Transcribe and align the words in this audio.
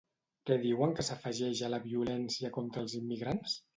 Què 0.49 0.55
diuen 0.61 0.95
que 0.99 1.03
s'afegeix 1.09 1.61
a 1.67 1.69
la 1.75 1.81
violència 1.85 2.51
contra 2.59 2.87
els 2.87 2.97
immigrants? 3.03 3.55